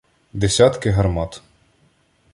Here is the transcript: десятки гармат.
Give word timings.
десятки 0.33 0.89
гармат. 0.89 1.41